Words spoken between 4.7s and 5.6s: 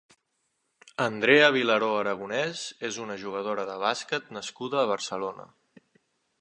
a Barcelona.